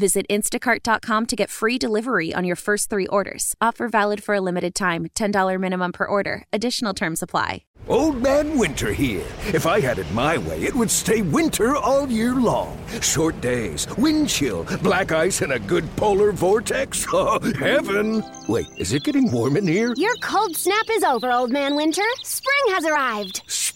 [0.00, 3.54] Visit instacart.com to get free delivery on your first three orders.
[3.60, 6.44] Offer valid for a limited time $10 minimum per order.
[6.54, 7.64] Additional terms apply.
[7.86, 9.26] Old Man Winter here.
[9.52, 12.78] If I had it my way, it would stay winter all year long.
[13.02, 17.06] Short days, wind chill, black ice, and a good polar vortex.
[17.12, 18.22] Oh, heaven!
[18.48, 19.92] Wait, is it getting warm in here?
[19.96, 22.04] Your cold snap is over, Old Man Winter.
[22.22, 23.42] Spring has arrived.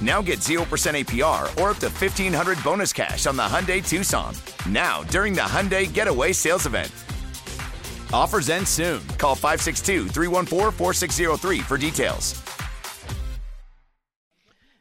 [0.00, 4.34] Now get 0% APR or up to 1500 bonus cash on the Hyundai Tucson.
[4.68, 6.90] Now, during the Hyundai Getaway Sales Event.
[8.12, 9.06] Offers end soon.
[9.18, 12.40] Call 562 314 4603 for details.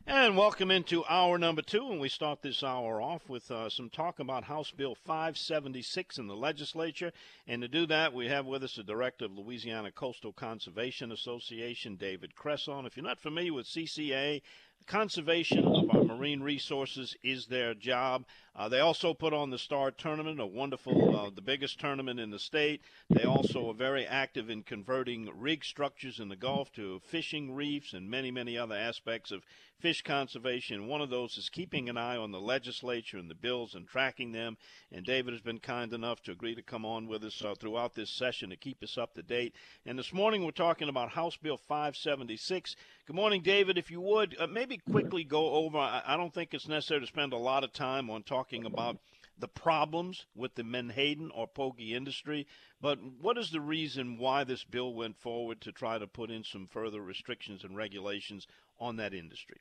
[0.05, 3.89] And welcome into hour number two, and we start this hour off with uh, some
[3.89, 7.11] talk about House Bill 576 in the legislature.
[7.47, 11.95] And to do that, we have with us the director of Louisiana Coastal Conservation Association,
[11.95, 12.85] David Cresson.
[12.85, 14.41] If you're not familiar with CCA,
[14.83, 18.25] conservation of our marine resources is their job.
[18.55, 22.29] Uh, they also put on the Star Tournament, a wonderful, uh, the biggest tournament in
[22.29, 22.81] the state.
[23.09, 27.93] They also are very active in converting rig structures in the Gulf to fishing reefs
[27.93, 29.43] and many, many other aspects of
[29.79, 30.87] fish conservation.
[30.87, 34.31] One of those is keeping an eye on the legislature and the bills and tracking
[34.31, 34.57] them.
[34.91, 37.95] And David has been kind enough to agree to come on with us uh, throughout
[37.95, 39.55] this session to keep us up to date.
[39.85, 42.75] And this morning we're talking about House Bill 576.
[43.05, 43.77] Good morning, David.
[43.77, 45.77] If you would, uh, maybe quickly go over.
[45.77, 48.65] I, I don't think it's necessary to spend a lot of time on talking talking
[48.65, 48.97] about
[49.37, 52.47] the problems with the menhaden or pogie industry,
[52.81, 56.43] but what is the reason why this bill went forward to try to put in
[56.43, 58.47] some further restrictions and regulations
[58.79, 59.57] on that industry?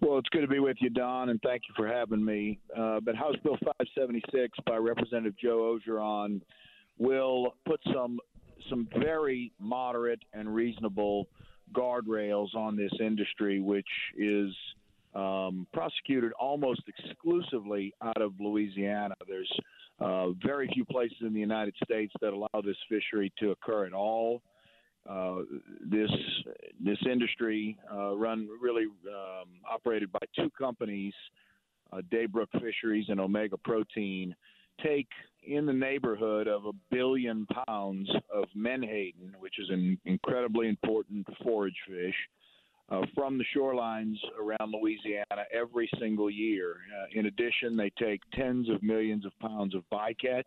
[0.00, 2.60] Well, it's good to be with you, Don, and thank you for having me.
[2.76, 6.40] Uh, but House Bill 576 by Representative Joe Orgeron
[6.98, 8.20] will put some
[8.68, 11.28] some very moderate and reasonable
[11.72, 13.86] guardrails on this industry, which
[14.16, 14.52] is
[15.14, 19.14] um, prosecuted almost exclusively out of Louisiana.
[19.26, 19.52] There's
[20.00, 23.92] uh, very few places in the United States that allow this fishery to occur at
[23.92, 24.42] all.
[25.08, 25.38] Uh,
[25.90, 26.10] this
[26.84, 31.14] this industry uh, run really um, operated by two companies,
[31.92, 34.34] uh, Daybrook Fisheries and Omega Protein,
[34.84, 35.08] take
[35.42, 41.78] in the neighborhood of a billion pounds of menhaden, which is an incredibly important forage
[41.88, 42.14] fish,
[42.90, 46.76] uh, from the shorelines around Louisiana every single year.
[47.00, 50.42] Uh, in addition, they take tens of millions of pounds of bycatch,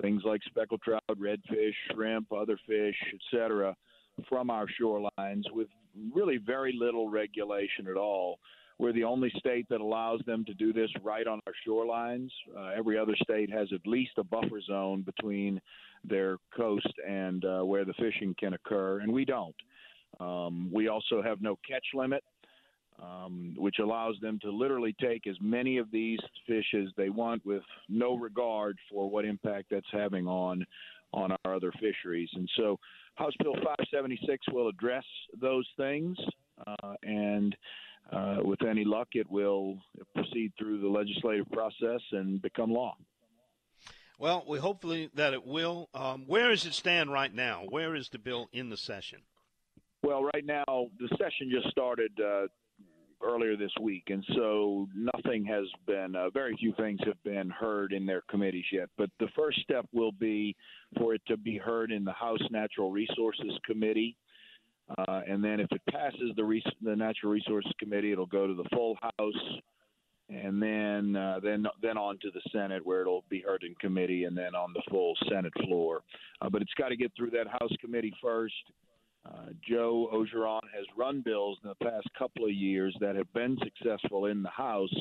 [0.00, 3.74] things like speckled trout, redfish, shrimp, other fish, etc.,
[4.28, 5.68] from our shorelines with
[6.14, 8.38] really very little regulation at all.
[8.78, 12.30] We're the only state that allows them to do this right on our shorelines.
[12.56, 15.60] Uh, every other state has at least a buffer zone between
[16.04, 19.54] their coast and uh, where the fishing can occur, and we don't.
[20.24, 22.22] Um, we also have no catch limit,
[23.02, 27.44] um, which allows them to literally take as many of these fish as they want
[27.44, 30.64] with no regard for what impact that's having on
[31.12, 32.28] on our other fisheries.
[32.34, 32.76] And so
[33.14, 35.04] House Bill 576 will address
[35.40, 36.16] those things,
[36.66, 37.54] uh, and
[38.10, 39.78] uh, with any luck, it will
[40.14, 42.96] proceed through the legislative process and become law.
[44.18, 45.88] Well, we hopefully that it will.
[45.94, 47.64] Um, where does it stand right now?
[47.68, 49.20] Where is the bill in the session?
[50.04, 52.48] Well, right now the session just started uh,
[53.24, 56.14] earlier this week, and so nothing has been.
[56.14, 58.90] Uh, very few things have been heard in their committees yet.
[58.98, 60.54] But the first step will be
[60.98, 64.14] for it to be heard in the House Natural Resources Committee.
[64.98, 68.68] Uh, and then, if it passes the, the Natural Resources Committee, it'll go to the
[68.74, 69.60] full House,
[70.28, 74.24] and then uh, then then on to the Senate, where it'll be heard in committee,
[74.24, 76.02] and then on the full Senate floor.
[76.42, 78.52] Uh, but it's got to get through that House committee first,
[79.26, 83.56] uh, Joe Orgeron has run bills in the past couple of years that have been
[83.62, 84.94] successful in the House,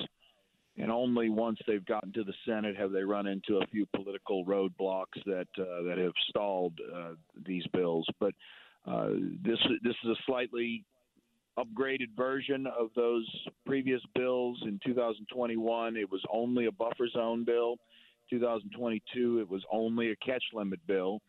[0.77, 4.45] and only once they've gotten to the Senate have they run into a few political
[4.45, 7.11] roadblocks that uh, that have stalled uh,
[7.45, 8.05] these bills.
[8.19, 8.33] But
[8.87, 9.09] uh,
[9.43, 10.85] this this is a slightly
[11.57, 13.29] upgraded version of those
[13.65, 14.59] previous bills.
[14.65, 17.77] In 2021, it was only a buffer zone bill.
[18.29, 21.21] 2022, it was only a catch limit bill.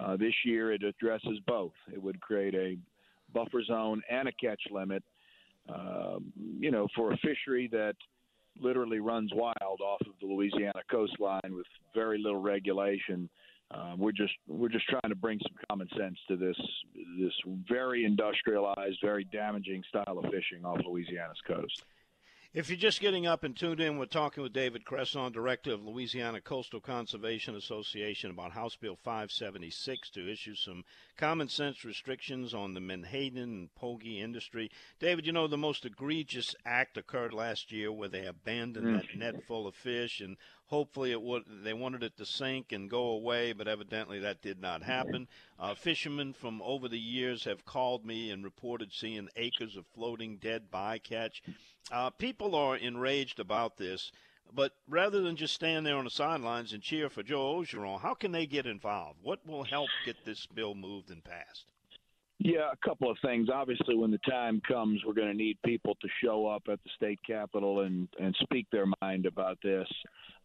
[0.00, 1.72] Uh, this year, it addresses both.
[1.92, 2.76] It would create a
[3.34, 5.02] buffer zone and a catch limit.
[5.68, 7.94] Um, you know, for a fishery that
[8.58, 13.28] literally runs wild off of the Louisiana coastline with very little regulation.
[13.70, 16.56] Uh, we're just we're just trying to bring some common sense to this
[17.20, 17.32] this
[17.68, 21.84] very industrialized, very damaging style of fishing off Louisiana's coast.
[22.52, 25.84] If you're just getting up and tuned in, we're talking with David Cresson, Director of
[25.84, 30.84] Louisiana Coastal Conservation Association, about House Bill 576 to issue some
[31.16, 34.68] common sense restrictions on the Menhaden and Pogie industry.
[34.98, 39.00] David, you know, the most egregious act occurred last year where they abandoned mm.
[39.00, 40.36] that net full of fish and
[40.70, 41.42] Hopefully, it would.
[41.64, 45.26] They wanted it to sink and go away, but evidently that did not happen.
[45.58, 50.36] Uh, fishermen from over the years have called me and reported seeing acres of floating
[50.36, 51.40] dead bycatch.
[51.90, 54.12] Uh, people are enraged about this,
[54.52, 58.14] but rather than just stand there on the sidelines and cheer for Joe Orgeron, how
[58.14, 59.18] can they get involved?
[59.22, 61.66] What will help get this bill moved and passed?
[62.42, 63.48] Yeah, a couple of things.
[63.52, 66.90] Obviously, when the time comes, we're going to need people to show up at the
[66.96, 69.86] state capitol and and speak their mind about this.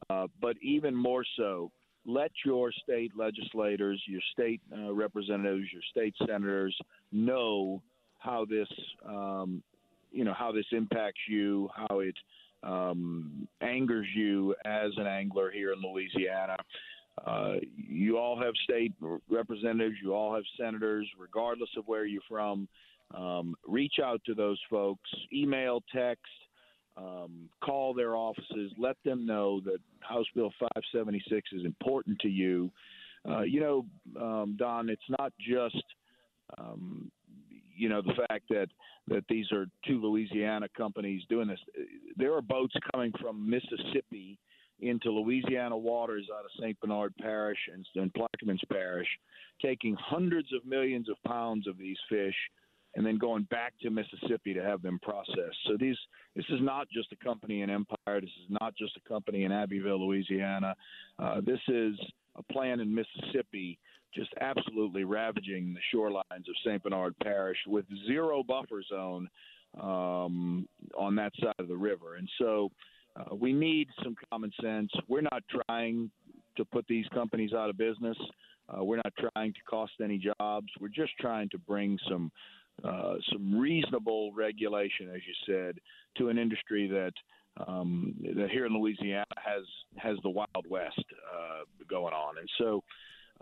[0.10, 1.72] Uh, but even more so,
[2.06, 6.78] let your state legislators, your state uh, representatives, your state senators
[7.14, 7.82] know
[8.20, 8.68] how this,
[9.08, 9.64] um,
[10.12, 12.16] you know, how this impacts you, how it
[12.64, 16.58] um, angers you as an angler here in Louisiana.
[17.24, 18.94] Uh, you all have state
[19.30, 22.68] representatives, you all have senators, regardless of where you're from.
[23.14, 26.24] Um, reach out to those folks, email, text,
[26.98, 32.72] um, call their offices, let them know that House Bill 576 is important to you.
[33.28, 33.86] Uh, you know,
[34.22, 35.84] um, Don, it's not just
[36.58, 37.12] um,
[37.76, 38.68] you know the fact that
[39.08, 41.60] that these are two Louisiana companies doing this.
[42.18, 44.40] There are boats coming from Mississippi
[44.80, 46.80] into Louisiana waters out of St.
[46.80, 49.08] Bernard Parish and, and Plaquemines Parish,
[49.62, 52.36] taking hundreds of millions of pounds of these fish
[52.96, 55.58] and then going back to Mississippi to have them processed.
[55.68, 55.98] So these
[56.36, 58.22] this is not just a company in Empire.
[58.22, 60.76] This is not just a company in Abbeville, Louisiana.
[61.20, 61.96] Uh, this is
[62.36, 63.78] a plant in Mississippi
[64.14, 66.82] just absolutely ravaging the shorelines of St.
[66.82, 69.28] Bernard Parish with zero buffer zone
[69.82, 70.68] um,
[70.98, 72.16] on that side of the river.
[72.16, 72.72] And so
[73.16, 74.92] uh, we need some common sense.
[75.08, 76.12] We're not trying
[76.58, 78.18] to put these companies out of business.
[78.70, 80.68] Uh, we're not trying to cost any jobs.
[80.80, 82.32] We're just trying to bring some
[82.84, 85.78] uh, some reasonable regulation, as you said,
[86.18, 87.14] to an industry that
[87.66, 89.64] um, that here in Louisiana has
[89.98, 91.04] has the Wild West
[91.34, 92.84] uh, going on, and so.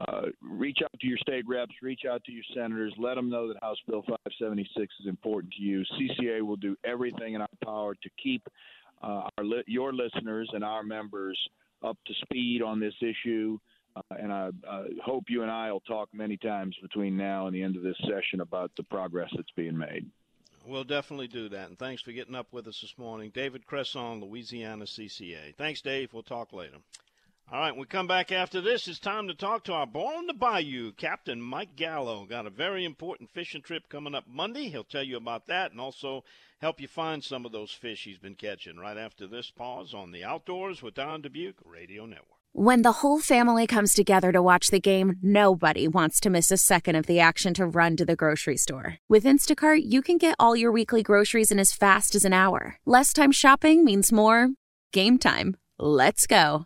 [0.08, 3.48] Uh, reach out to your state reps, reach out to your senators, let them know
[3.48, 5.84] that House Bill 576 is important to you.
[5.94, 8.42] CCA will do everything in our power to keep
[9.04, 11.38] uh, our li- your listeners and our members
[11.84, 13.60] up to speed on this issue.
[13.96, 14.50] Uh, and I
[15.06, 17.98] hope you and I will talk many times between now and the end of this
[18.02, 20.10] session about the progress that's being made.
[20.66, 21.68] We'll definitely do that.
[21.70, 23.32] And thanks for getting up with us this morning.
[23.34, 25.56] David Cresson, Louisiana CCA.
[25.58, 26.14] Thanks, Dave.
[26.14, 26.78] We'll talk later.
[27.51, 30.25] All right, we come back after this, it's time to talk to our boy on
[30.25, 32.25] the bayou, Captain Mike Gallo.
[32.25, 34.69] Got a very important fishing trip coming up Monday.
[34.69, 36.24] He'll tell you about that and also
[36.62, 40.12] help you find some of those fish he's been catching right after this pause on
[40.12, 42.40] the Outdoors with Don Dubuc Radio Network.
[42.54, 46.57] When the whole family comes together to watch the game, nobody wants to miss a
[46.57, 48.97] second of the action to run to the grocery store.
[49.09, 52.78] With Instacart, you can get all your weekly groceries in as fast as an hour.
[52.85, 54.50] Less time shopping means more
[54.92, 55.57] game time.
[55.78, 56.66] Let's go.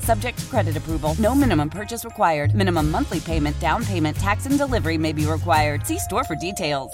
[0.01, 1.15] Subject to credit approval.
[1.19, 2.53] No minimum purchase required.
[2.55, 5.85] Minimum monthly payment, down payment, tax, and delivery may be required.
[5.85, 6.91] See store for details.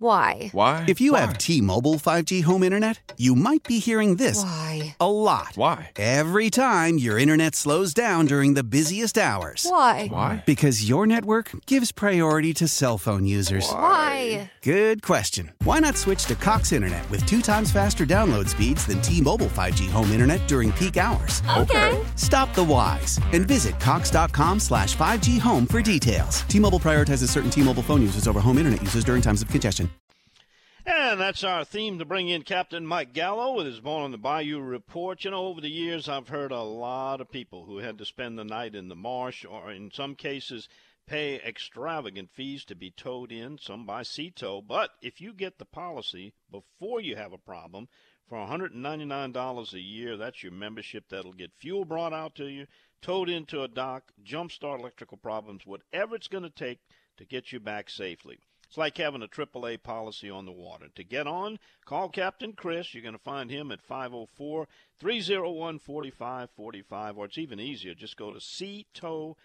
[0.00, 0.48] Why?
[0.52, 0.84] Why?
[0.86, 1.20] If you Why?
[1.22, 4.94] have T Mobile 5G home internet, you might be hearing this Why?
[5.00, 5.54] a lot.
[5.56, 5.90] Why?
[5.96, 9.66] Every time your internet slows down during the busiest hours.
[9.68, 10.06] Why?
[10.06, 10.44] Why?
[10.46, 13.68] Because your network gives priority to cell phone users.
[13.68, 14.52] Why?
[14.68, 15.50] Good question.
[15.64, 19.46] Why not switch to Cox Internet with two times faster download speeds than T Mobile
[19.46, 21.42] 5G home internet during peak hours?
[21.56, 21.98] Okay.
[22.16, 26.42] Stop the whys and visit Cox.com slash 5G home for details.
[26.42, 29.48] T Mobile prioritizes certain T Mobile phone users over home internet users during times of
[29.48, 29.88] congestion.
[30.84, 34.18] And that's our theme to bring in Captain Mike Gallo with his Born on the
[34.18, 35.24] Bayou report.
[35.24, 38.38] You know, over the years, I've heard a lot of people who had to spend
[38.38, 40.68] the night in the marsh or, in some cases,
[41.08, 44.60] pay extravagant fees to be towed in, some by sea tow.
[44.60, 47.88] But if you get the policy before you have a problem,
[48.28, 52.66] for $199 a year, that's your membership that'll get fuel brought out to you,
[53.00, 56.80] towed into a dock, jumpstart electrical problems, whatever it's going to take
[57.16, 58.38] to get you back safely.
[58.66, 60.88] It's like having a AAA policy on the water.
[60.94, 62.92] To get on, call Captain Chris.
[62.92, 64.68] You're going to find him at 504
[65.00, 67.94] 301 4545, or it's even easier.
[67.94, 69.36] Just go to seatow.com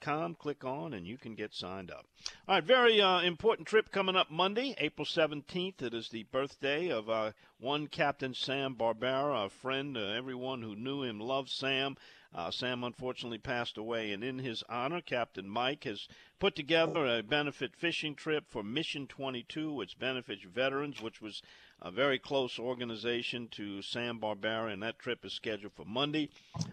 [0.00, 0.34] com.
[0.34, 2.06] Click on and you can get signed up.
[2.46, 5.82] All right, very uh, important trip coming up Monday, April 17th.
[5.82, 9.96] It is the birthday of uh, one Captain Sam Barbera, a friend.
[9.96, 11.96] Uh, everyone who knew him loved Sam.
[12.34, 17.22] Uh, Sam unfortunately passed away, and in his honor, Captain Mike has put together a
[17.22, 21.42] benefit fishing trip for Mission 22, which benefits veterans, which was
[21.82, 26.30] a very close organization to Sam Barbera, and that trip is scheduled for Monday.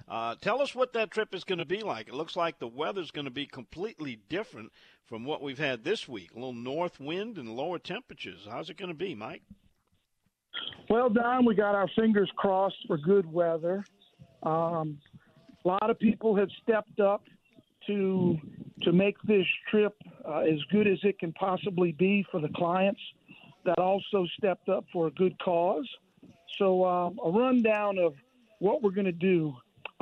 [0.08, 2.08] Uh, tell us what that trip is going to be like.
[2.08, 4.72] It looks like the weather's going to be completely different
[5.08, 6.32] from what we've had this week.
[6.32, 8.48] A little north wind and lower temperatures.
[8.50, 9.42] How's it going to be, Mike?
[10.90, 13.84] Well, Don, we got our fingers crossed for good weather.
[14.44, 15.00] Um,
[15.66, 17.24] a lot of people have stepped up
[17.88, 18.38] to
[18.84, 19.94] to make this trip
[20.26, 23.02] uh, as good as it can possibly be for the clients
[23.66, 25.88] that also stepped up for a good cause.
[26.58, 28.14] So, um, a rundown of
[28.60, 29.56] what we're going to do.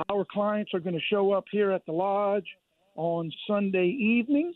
[0.10, 2.48] Our clients are going to show up here at the lodge
[2.96, 4.54] on Sunday evening.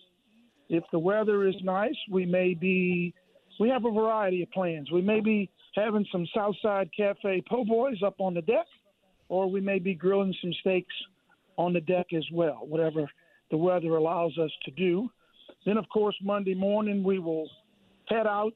[0.69, 3.13] If the weather is nice, we may be,
[3.59, 4.91] we have a variety of plans.
[4.91, 8.67] We may be having some Southside Cafe po' boys up on the deck,
[9.29, 10.93] or we may be grilling some steaks
[11.57, 13.09] on the deck as well, whatever
[13.51, 15.09] the weather allows us to do.
[15.65, 17.49] Then, of course, Monday morning we will
[18.07, 18.53] head out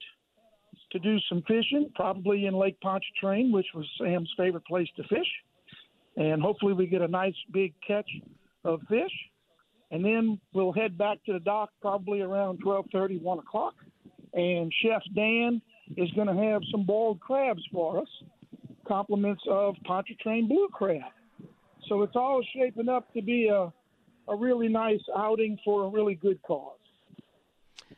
[0.91, 5.27] to do some fishing, probably in Lake Pontchartrain, which was Sam's favorite place to fish.
[6.17, 8.09] And hopefully we get a nice big catch
[8.63, 9.11] of fish.
[9.91, 13.75] And then we'll head back to the dock probably around 12:30, 1 o'clock.
[14.33, 15.61] And Chef Dan
[15.97, 18.07] is going to have some boiled crabs for us,
[18.87, 21.11] compliments of Pontchartrain blue crab.
[21.87, 23.71] So it's all shaping up to be a,
[24.27, 26.79] a really nice outing for a really good cause.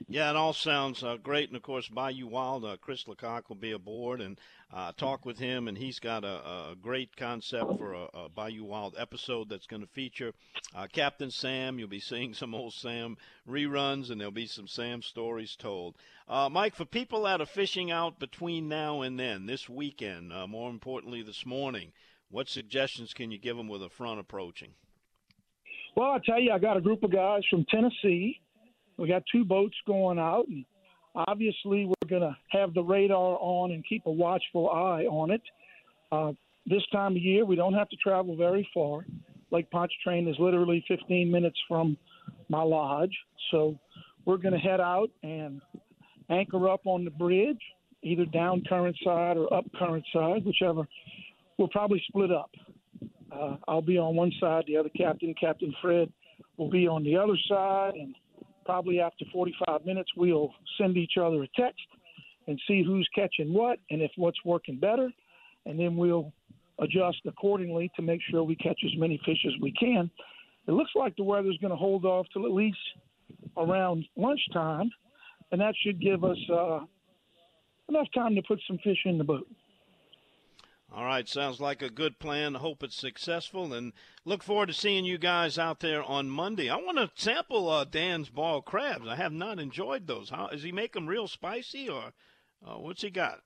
[0.09, 3.57] Yeah, it all sounds uh, great, and of course, Bayou Wild, uh, Chris Lecoq will
[3.57, 4.39] be aboard and
[4.73, 8.63] uh, talk with him, and he's got a, a great concept for a, a, Bayou
[8.63, 10.33] Wild episode that's going to feature
[10.73, 11.77] uh, Captain Sam.
[11.77, 15.97] You'll be seeing some old Sam reruns, and there'll be some Sam stories told.
[16.29, 20.47] Uh, Mike, for people that are fishing out between now and then, this weekend, uh,
[20.47, 21.91] more importantly, this morning,
[22.29, 24.69] what suggestions can you give them with a front approaching?
[25.97, 28.39] Well, I tell you, I got a group of guys from Tennessee
[28.97, 30.65] we got two boats going out, and
[31.15, 35.41] obviously we're going to have the radar on and keep a watchful eye on it.
[36.11, 36.33] Uh,
[36.65, 39.05] this time of year, we don't have to travel very far.
[39.51, 41.97] Lake Pontchartrain is literally 15 minutes from
[42.49, 43.15] my lodge,
[43.51, 43.77] so
[44.25, 45.61] we're going to head out and
[46.29, 47.61] anchor up on the bridge,
[48.03, 50.87] either down current side or up current side, whichever.
[51.57, 52.51] We'll probably split up.
[53.31, 56.11] Uh, I'll be on one side, the other captain, Captain Fred,
[56.57, 58.15] will be on the other side, and
[58.67, 61.81] probably after 45 minutes, we'll send each other a text
[62.47, 65.09] and see who's catching what and if what's working better.
[65.65, 66.33] And then we'll
[66.79, 70.11] adjust accordingly to make sure we catch as many fish as we can.
[70.67, 72.77] It looks like the weather's going to hold off till at least
[73.55, 74.91] around lunchtime,
[75.53, 76.81] and that should give us uh,
[77.87, 79.47] enough time to put some fish in the boat.
[80.93, 82.55] All right, sounds like a good plan.
[82.55, 86.69] Hope it's successful, and look forward to seeing you guys out there on Monday.
[86.69, 89.07] I want to sample uh, Dan's ball crabs.
[89.07, 90.29] I have not enjoyed those.
[90.29, 92.13] How does he make them real spicy, or
[92.65, 93.41] uh, what's he got?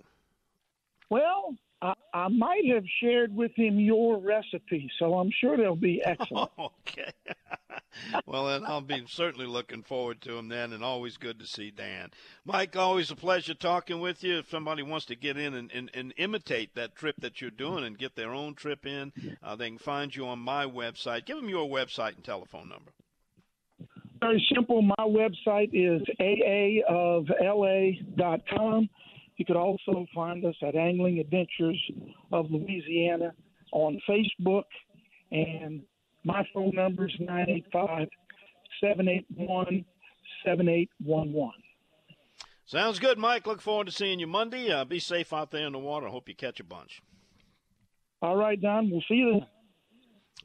[1.09, 6.01] Well, I, I, might have shared with him your recipe, so I'm sure they'll be
[6.05, 6.51] excellent.
[6.59, 7.11] okay.
[8.25, 11.71] well, then I'll be certainly looking forward to him then, and always good to see
[11.71, 12.11] Dan.
[12.45, 14.39] Mike, always a pleasure talking with you.
[14.39, 17.83] If somebody wants to get in and, and, and imitate that trip that you're doing
[17.83, 19.11] and get their own trip in,
[19.41, 21.25] uh, they can find you on my website.
[21.25, 22.91] Give them your website and telephone number.
[24.19, 24.81] Very simple.
[24.83, 27.29] My website is aaofla.com.
[29.41, 31.91] You could also find us at Angling Adventures
[32.31, 33.33] of Louisiana
[33.71, 34.65] on Facebook
[35.31, 35.81] and
[36.23, 38.07] my phone number is 985
[38.79, 39.83] 781
[40.45, 41.53] 7811.
[42.67, 43.47] Sounds good, Mike.
[43.47, 44.71] Look forward to seeing you Monday.
[44.71, 46.05] Uh, be safe out there in the water.
[46.05, 47.01] Hope you catch a bunch.
[48.21, 48.91] All right, Don.
[48.91, 49.47] We'll see you then.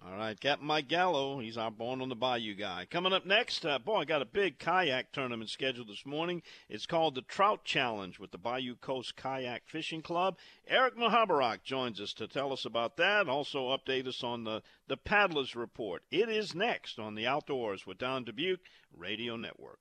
[0.08, 2.86] All right, Captain Mike Gallo, he's our born on the bayou guy.
[2.88, 6.42] Coming up next, uh, boy, I got a big kayak tournament scheduled this morning.
[6.68, 10.38] It's called the Trout Challenge with the Bayou Coast Kayak Fishing Club.
[10.68, 13.28] Eric Mahabarak joins us to tell us about that.
[13.28, 16.04] Also, update us on the the Paddlers Report.
[16.12, 18.58] It is next on the Outdoors with Don Dubuc
[18.96, 19.80] Radio Network.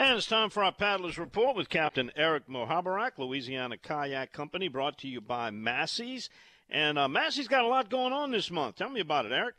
[0.00, 4.96] And it's time for our Paddlers Report with Captain Eric Mohabarak, Louisiana Kayak Company, brought
[4.98, 6.30] to you by Massey's.
[6.70, 8.76] And uh, Massey's got a lot going on this month.
[8.76, 9.56] Tell me about it, Eric.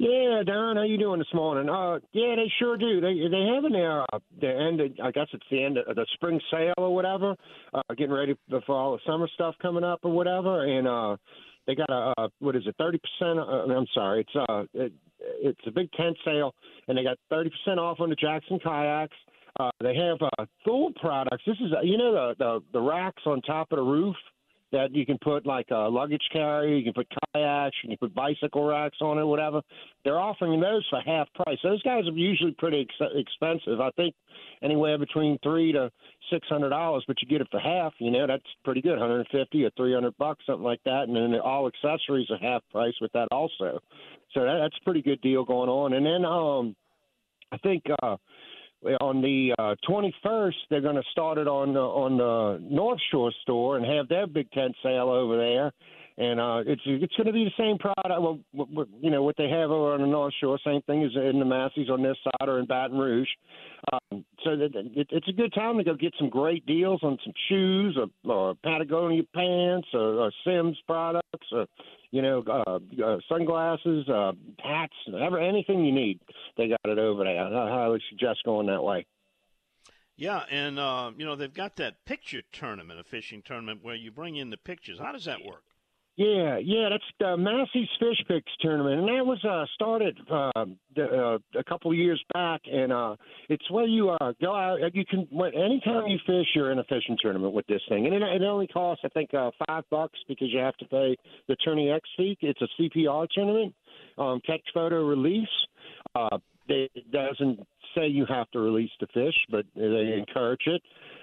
[0.00, 1.70] Yeah, Don, how you doing this morning?
[1.70, 3.00] Uh, yeah, they sure do.
[3.00, 4.80] They they having their uh, the end.
[4.80, 7.36] Of, I guess it's the end of the spring sale or whatever.
[7.72, 8.34] Uh, getting ready
[8.66, 11.16] for all the summer stuff coming up or whatever, and uh,
[11.68, 13.38] they got a uh, what is it, thirty percent?
[13.38, 14.64] Uh, I'm sorry, it's uh,
[15.20, 16.54] it's a big tent sale,
[16.88, 19.16] and they got thirty percent off on the Jackson kayaks.
[19.58, 21.42] Uh, they have uh, Thule products.
[21.46, 24.16] This is you know the, the the racks on top of the roof
[24.72, 28.14] that you can put like a luggage carrier, you can put kayaks, you can put
[28.14, 29.62] bicycle racks on it, whatever.
[30.04, 31.58] They're offering those for half price.
[31.62, 33.80] Those guys are usually pretty ex- expensive.
[33.80, 34.14] I think
[34.62, 35.90] anywhere between three to
[36.30, 37.92] six hundred dollars, but you get it for half.
[37.98, 41.04] You know that's pretty good, hundred fifty or three hundred bucks, something like that.
[41.08, 43.80] And then all accessories are half price with that also.
[44.34, 45.94] So that, that's a pretty good deal going on.
[45.94, 46.76] And then um,
[47.52, 47.84] I think.
[48.02, 48.16] uh
[49.00, 53.32] on the uh, 21st, they're going to start it on the, on the North Shore
[53.42, 55.72] store and have their big tent sale over there.
[56.18, 58.08] And uh, it's it's going to be the same product.
[58.08, 61.02] Well, w- w- you know what they have over on the North Shore, same thing
[61.02, 63.28] as in the Massey's on this side or in Baton Rouge.
[63.90, 67.16] Um, so that, it, it's a good time to go get some great deals on
[67.24, 71.66] some shoes or, or Patagonia pants or, or Simms products or
[72.10, 76.20] you know, uh, uh, sunglasses, uh, hats, ever anything you need,
[76.56, 77.40] they got it over there.
[77.40, 79.06] I highly suggest going that way.
[80.16, 84.10] Yeah, and uh, you know they've got that picture tournament, a fishing tournament where you
[84.10, 84.98] bring in the pictures.
[84.98, 85.64] How does that work?
[86.16, 91.04] Yeah, yeah, that's the Massey's Fish Picks tournament, and that was uh, started uh, the,
[91.04, 92.60] uh, a couple years back.
[92.70, 93.16] And uh,
[93.48, 94.80] it's where you uh, go out.
[94.92, 98.22] You can anytime you fish, you're in a fishing tournament with this thing, and it,
[98.22, 101.16] it only costs I think uh, five bucks because you have to pay
[101.48, 102.36] the Tourney X fee.
[102.42, 103.74] It's a CPR tournament,
[104.18, 105.48] um, catch, photo, release.
[106.14, 107.60] Uh, it doesn't
[107.96, 110.82] say you have to release the fish, but they encourage it.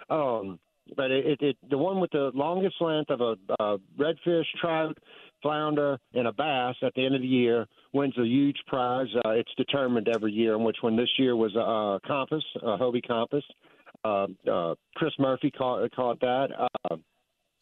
[0.10, 0.60] Um,
[0.96, 4.98] but it, it, it the one with the longest length of a uh, redfish, trout,
[5.42, 9.08] flounder, and a bass at the end of the year wins a huge prize.
[9.26, 12.78] Uh, it's determined every year, in which one this year was a uh, compass, a
[12.78, 13.44] Hobie compass.
[14.04, 16.48] Uh, uh, Chris Murphy caught, caught that.
[16.90, 16.96] Uh,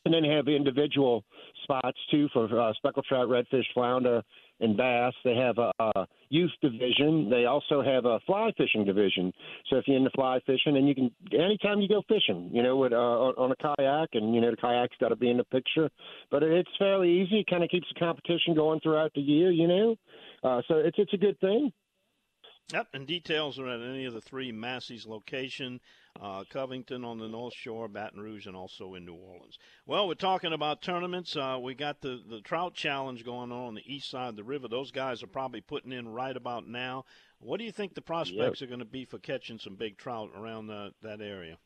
[0.06, 1.24] and then have individual
[1.64, 4.22] spots too for uh, speckled trout, redfish, flounder,
[4.60, 5.14] and bass.
[5.24, 7.30] They have a, a youth division.
[7.30, 9.34] They also have a fly fishing division.
[9.70, 12.78] So if you're into fly fishing, and you can anytime you go fishing, you know,
[12.78, 15.44] with uh, on a kayak, and you know the kayak's got to be in the
[15.46, 15.90] picture.
[16.32, 17.40] But it's fairly easy.
[17.40, 19.96] It kind of keeps the competition going throughout the year, you know.
[20.44, 21.72] Uh, so it's it's a good thing.
[22.74, 25.80] Yep, and details are at any of the three Massey's location,
[26.20, 29.60] uh, Covington on the North Shore, Baton Rouge, and also in New Orleans.
[29.86, 31.36] Well, we're talking about tournaments.
[31.36, 34.44] Uh, we got the, the Trout Challenge going on on the east side of the
[34.44, 34.68] river.
[34.68, 37.06] Those guys are probably putting in right about now.
[37.40, 38.68] What do you think the prospects yep.
[38.68, 41.60] are going to be for catching some big trout around the, that area?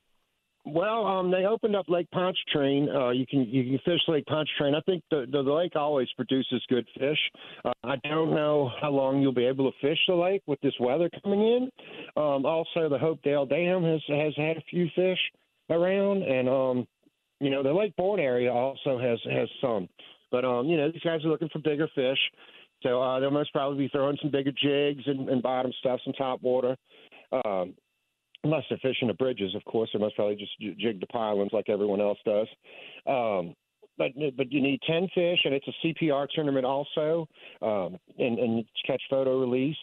[0.65, 2.89] Well, um, they opened up Lake Pontchartrain.
[2.89, 4.75] Uh, you can you can fish Lake Pontchartrain.
[4.75, 7.17] I think the, the the lake always produces good fish.
[7.63, 10.73] Uh, I don't know how long you'll be able to fish the lake with this
[10.79, 11.69] weather coming in.
[12.17, 15.19] Um, also, the Hopedale Dam has has had a few fish
[15.69, 16.87] around, and um,
[17.39, 19.87] you know the Lake Borgne area also has has some.
[20.29, 22.19] But um, you know these guys are looking for bigger fish,
[22.83, 26.13] so uh, they'll most probably be throwing some bigger jigs and, and bottom stuff, some
[26.13, 26.75] top water.
[27.45, 27.75] Um,
[28.43, 32.01] they're fishing the bridges, of course, they must probably just jig the pilings like everyone
[32.01, 32.47] else does.
[33.05, 33.55] Um,
[33.97, 37.27] but but you need ten fish, and it's a CPR tournament also,
[37.61, 39.77] um, and and catch photo release.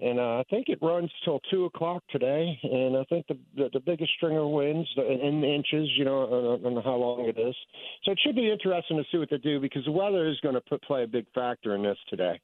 [0.00, 3.70] And uh, I think it runs till two o'clock today, and I think the the,
[3.72, 7.54] the biggest stringer wins in inches, you know, on, on how long it is.
[8.04, 10.56] So it should be interesting to see what they do because the weather is going
[10.56, 12.40] to play a big factor in this today.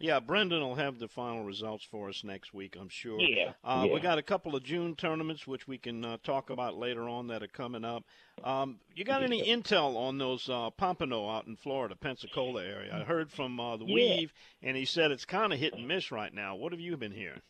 [0.00, 3.18] Yeah, Brendan will have the final results for us next week, I'm sure.
[3.20, 3.94] Yeah, uh, yeah.
[3.94, 7.26] We got a couple of June tournaments, which we can uh, talk about later on
[7.28, 8.04] that are coming up.
[8.44, 12.94] Um, you got any intel on those uh, pompano out in Florida, Pensacola area?
[12.94, 13.94] I heard from uh, the yeah.
[13.94, 16.54] Weave, and he said it's kind of hit and miss right now.
[16.54, 17.42] What have you been hearing?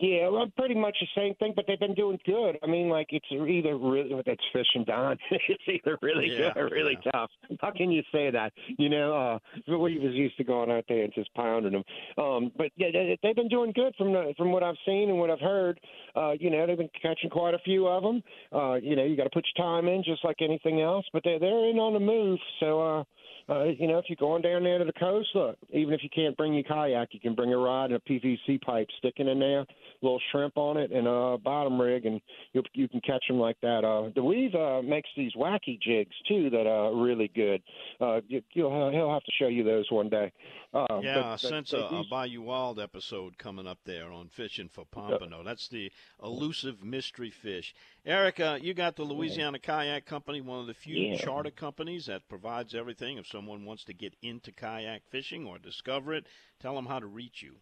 [0.00, 2.56] Yeah, well, pretty much the same thing, but they've been doing good.
[2.62, 5.18] I mean, like it's either really that's fishing Don.
[5.30, 7.10] it's either really yeah, good or really yeah.
[7.10, 7.30] tough.
[7.60, 8.52] How can you say that?
[8.78, 11.84] You know, uh, we was used to going out there and just pounding them.
[12.16, 15.18] Um, but yeah, they, they've been doing good from the, from what I've seen and
[15.18, 15.80] what I've heard.
[16.14, 18.22] Uh, you know, they've been catching quite a few of them.
[18.54, 21.06] Uh, you know, you got to put your time in, just like anything else.
[21.12, 22.80] But they're they're in on the move, so.
[23.00, 23.04] uh
[23.48, 26.10] uh, you know, if you're going down there to the coast, look, even if you
[26.14, 29.38] can't bring your kayak, you can bring a rod and a PVC pipe sticking in
[29.38, 29.66] there, a
[30.02, 32.20] little shrimp on it, and a bottom rig, and
[32.52, 33.84] you you can catch them like that.
[33.84, 37.62] Uh, the Weave uh, makes these wacky jigs too that are really good.
[38.00, 40.30] Uh, you, you'll he'll have to show you those one day.
[40.74, 44.12] Uh, yeah, but, I but, sense but a, a Bayou Wild episode coming up there
[44.12, 45.42] on fishing for pompano.
[45.42, 45.90] That's the
[46.22, 47.74] elusive mystery fish.
[48.06, 51.16] Erica, you got the Louisiana Kayak Company, one of the few Yeah.
[51.16, 53.18] charter companies that provides everything.
[53.18, 56.26] If someone wants to get into kayak fishing or discover it,
[56.60, 57.56] tell them how to reach you.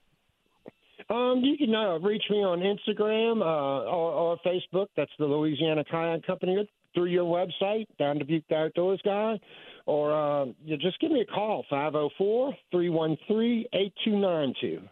[1.10, 4.88] Um, you can uh, reach me on Instagram uh, or, or Facebook.
[4.96, 6.68] That's the Louisiana Kayak Company.
[6.94, 9.38] Through your website, Down to Butte Outdoors Guy,
[9.84, 11.62] or uh, you just give me a call
[12.72, 14.88] 504-313-8292.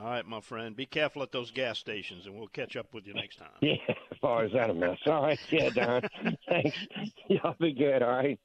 [0.00, 0.76] All right, my friend.
[0.76, 3.48] Be careful at those gas stations, and we'll catch up with you next time.
[3.60, 4.98] Yeah, as far as that a mess.
[5.06, 6.02] All right, yeah, Don.
[6.48, 6.76] Thanks.
[7.28, 8.02] Y'all be good.
[8.02, 8.38] All right.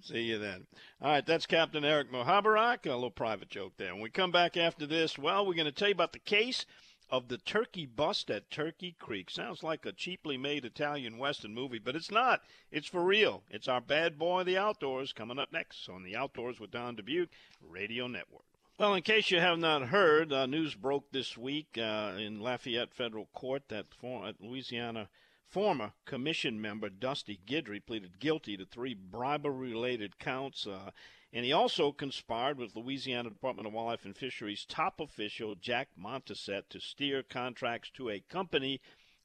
[0.00, 0.66] See you then.
[1.00, 2.86] All right, that's Captain Eric Mohabarak.
[2.86, 3.92] A little private joke there.
[3.92, 6.64] When we come back after this, well, we're going to tell you about the case
[7.10, 9.28] of the turkey bust at Turkey Creek.
[9.28, 12.40] Sounds like a cheaply made Italian Western movie, but it's not.
[12.70, 13.42] It's for real.
[13.50, 17.28] It's our bad boy the outdoors coming up next on the Outdoors with Don Dubuc
[17.60, 18.44] Radio Network.
[18.78, 22.94] Well, in case you have not heard, uh, news broke this week uh, in Lafayette
[22.94, 25.10] Federal Court that for, uh, Louisiana
[25.46, 30.90] former commission member Dusty Guidry pleaded guilty to three bribery-related counts, uh,
[31.34, 36.70] and he also conspired with Louisiana Department of Wildlife and Fisheries top official Jack Montoucet
[36.70, 38.80] to steer contracts to a company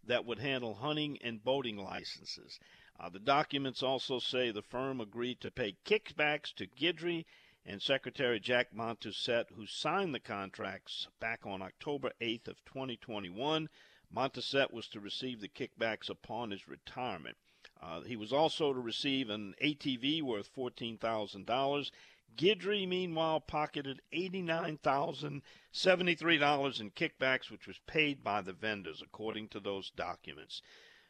[0.06, 2.60] that would handle hunting and boating licenses.
[3.00, 7.24] Uh, the documents also say the firm agreed to pay kickbacks to Guidry
[7.70, 13.68] and Secretary Jack Montoucet, who signed the contracts back on October 8th of 2021.
[14.10, 17.36] Montoucet was to receive the kickbacks upon his retirement.
[17.82, 21.92] Uh, he was also to receive an ATV worth $14,000.
[22.38, 29.90] Guidry, meanwhile, pocketed $89,073 in kickbacks, which was paid by the vendors, according to those
[29.90, 30.62] documents.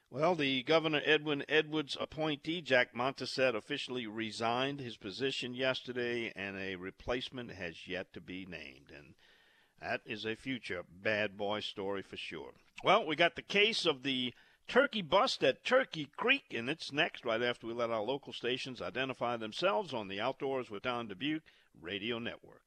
[0.09, 6.75] Well, the Governor Edwin Edwards appointee, Jack Montoucet, officially resigned his position yesterday, and a
[6.75, 8.89] replacement has yet to be named.
[8.95, 9.15] And
[9.81, 12.53] that is a future bad boy story for sure.
[12.85, 14.33] Well, we got the case of the
[14.69, 18.81] turkey bust at Turkey Creek, and it's next right after we let our local stations
[18.81, 21.41] identify themselves on the Outdoors with Don Dubuc
[21.81, 22.61] Radio Network.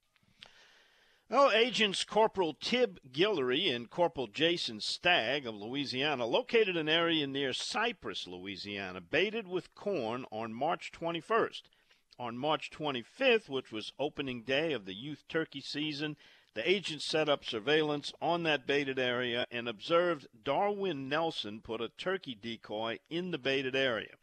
[1.32, 7.52] Well, agents Corporal Tib Guillory and Corporal Jason Stagg of Louisiana located an area near
[7.52, 11.62] Cypress, Louisiana, baited with corn on March 21st.
[12.18, 16.16] On March 25th, which was opening day of the youth turkey season,
[16.54, 21.90] the agents set up surveillance on that baited area and observed Darwin Nelson put a
[21.90, 24.16] turkey decoy in the baited area.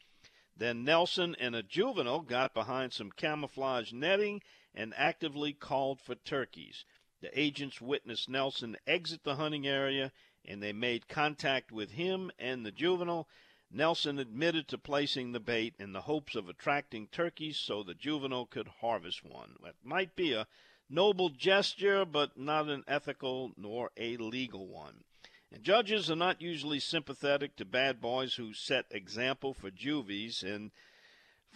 [0.58, 4.42] Then Nelson and a juvenile got behind some camouflage netting
[4.76, 6.84] and actively called for turkeys.
[7.20, 10.12] The agents witnessed Nelson exit the hunting area
[10.46, 13.28] and they made contact with him and the juvenile.
[13.70, 18.46] Nelson admitted to placing the bait in the hopes of attracting turkeys so the juvenile
[18.46, 19.56] could harvest one.
[19.64, 20.48] That might be a
[20.90, 25.04] noble gesture, but not an ethical nor a legal one.
[25.52, 30.72] And judges are not usually sympathetic to bad boys who set example for juvies, and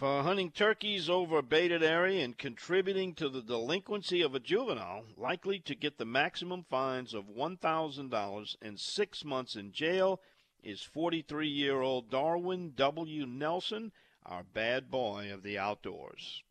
[0.01, 5.05] for hunting turkeys over a baited area and contributing to the delinquency of a juvenile,
[5.15, 10.19] likely to get the maximum fines of $1,000 and six months in jail,
[10.63, 13.27] is 43 year old Darwin W.
[13.27, 13.91] Nelson,
[14.25, 16.41] our bad boy of the outdoors.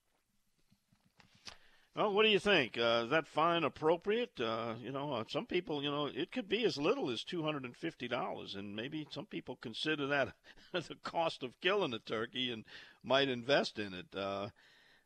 [1.97, 2.79] Well, what do you think?
[2.79, 4.41] Uh, is that fine appropriate?
[4.41, 7.43] Uh, you know, uh, some people, you know, it could be as little as two
[7.43, 10.35] hundred and fifty dollars, and maybe some people consider that
[10.73, 12.65] the cost of killing a turkey and
[13.03, 14.15] might invest in it.
[14.17, 14.49] Uh,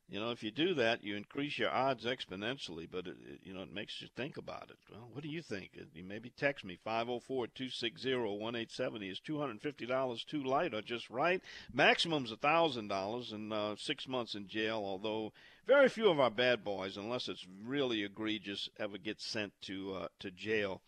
[0.09, 3.55] you know, if you do that, you increase your odds exponentially, but it, it, you
[3.55, 4.77] know, it makes you think about it.
[4.91, 5.71] Well, what do you think?
[5.81, 9.11] Uh, you maybe text me 504-260-1870.
[9.11, 11.41] Is $250 too light or just right?
[11.73, 15.33] Maximum's $1,000 and uh, 6 months in jail, although
[15.67, 20.09] very few of our bad boys, unless it's really egregious, ever get sent to uh,
[20.21, 20.83] to jail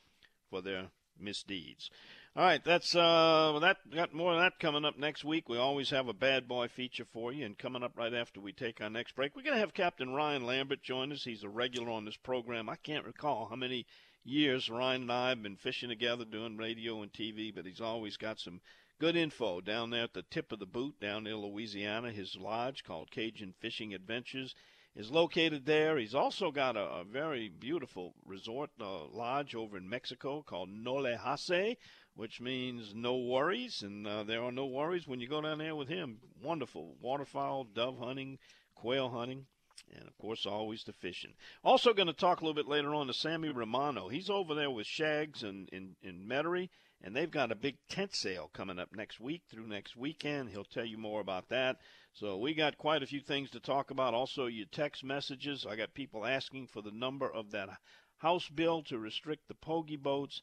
[0.51, 1.91] for their misdeeds.
[2.37, 5.49] All right, that's uh, that got more of that coming up next week.
[5.49, 8.53] We always have a bad boy feature for you, and coming up right after we
[8.53, 11.25] take our next break, we're gonna have Captain Ryan Lambert join us.
[11.25, 12.69] He's a regular on this program.
[12.69, 13.87] I can't recall how many
[14.23, 18.19] years Ryan and I have been fishing together, doing radio and TV, but he's always
[18.19, 18.61] got some
[19.01, 22.13] good info down there at the tip of the boot down near Louisiana.
[22.13, 24.55] His lodge called Cajun Fishing Adventures
[24.95, 25.99] is located there.
[25.99, 30.95] He's also got a, a very beautiful resort uh, lodge over in Mexico called No
[30.95, 31.77] Le Hace,
[32.17, 35.77] which means no worries, and uh, there are no worries when you go down there
[35.77, 36.19] with him.
[36.43, 38.39] Wonderful waterfowl, dove hunting,
[38.75, 39.47] quail hunting,
[39.95, 41.35] and of course always the fishing.
[41.63, 44.09] Also going to talk a little bit later on to Sammy Romano.
[44.09, 46.71] He's over there with Shags and in, in Metairie,
[47.03, 50.49] and they've got a big tent sale coming up next week through next weekend.
[50.49, 51.77] He'll tell you more about that.
[52.15, 54.15] So we got quite a few things to talk about.
[54.15, 55.67] Also, your text messages.
[55.69, 57.69] I got people asking for the number of that
[58.21, 60.41] House bill to restrict the pogie boats.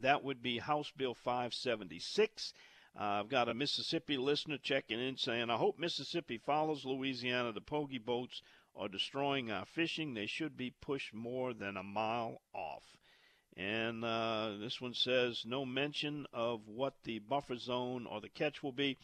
[0.00, 2.54] That would be House Bill 576.
[2.98, 7.52] Uh, I've got a Mississippi listener checking in saying, I hope Mississippi follows Louisiana.
[7.52, 8.42] The pogie boats
[8.74, 10.14] are destroying our fishing.
[10.14, 12.96] They should be pushed more than a mile off.
[13.56, 18.62] And uh, this one says, no mention of what the buffer zone or the catch
[18.62, 18.96] will be.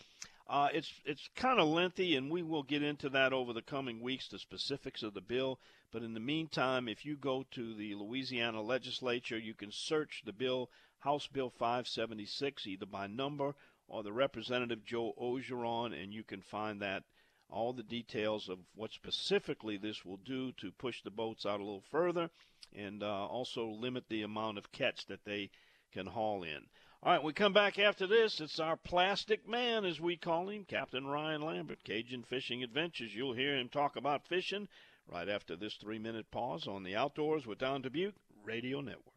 [0.49, 4.01] Uh, it's it's kind of lengthy, and we will get into that over the coming
[4.01, 5.59] weeks, the specifics of the bill.
[5.91, 10.33] But in the meantime, if you go to the Louisiana legislature, you can search the
[10.33, 13.55] bill, House Bill 576, either by number
[13.89, 17.05] or the Representative Joe Orgeron, and you can find that
[17.49, 21.65] all the details of what specifically this will do to push the boats out a
[21.65, 22.31] little further
[22.75, 25.51] and uh, also limit the amount of catch that they
[25.93, 26.67] can haul in.
[27.07, 28.41] All right, we come back after this.
[28.41, 33.15] It's our plastic man, as we call him, Captain Ryan Lambert, Cajun Fishing Adventures.
[33.15, 34.67] You'll hear him talk about fishing
[35.09, 38.15] right after this three minute pause on the Outdoors with Don Dubuc
[38.45, 39.15] Radio Network.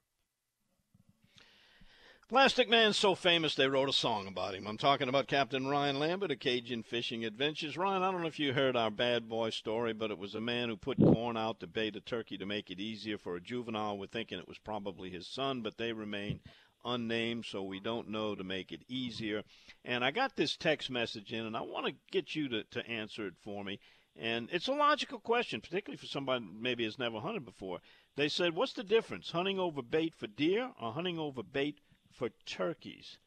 [2.30, 4.68] Plastic Man's so famous they wrote a song about him.
[4.68, 7.76] I'm talking about Captain Ryan Lambert of Cajun Fishing Adventures.
[7.76, 10.40] Ryan, I don't know if you heard our bad boy story, but it was a
[10.40, 13.42] man who put corn out to bait a turkey to make it easier for a
[13.42, 13.98] juvenile.
[13.98, 16.42] We're thinking it was probably his son, but they remain
[16.86, 19.44] unnamed, so we don't know to make it easier.
[19.86, 22.88] And I got this text message in, and I want to get you to, to
[22.88, 23.80] answer it for me.
[24.16, 27.80] And it's a logical question, particularly for somebody maybe has never hunted before.
[28.16, 31.80] They said, What's the difference, hunting over bait for deer or hunting over bait
[32.12, 33.18] for turkeys?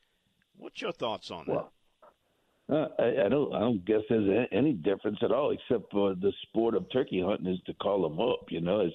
[0.56, 1.54] What's your thoughts on that?
[1.54, 1.72] Well,
[2.70, 3.54] uh, I, I don't.
[3.54, 7.52] I don't guess there's any difference at all, except for the sport of turkey hunting
[7.52, 8.50] is to call them up.
[8.50, 8.94] You know, it's